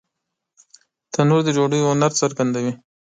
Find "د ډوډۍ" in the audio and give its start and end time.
1.45-1.79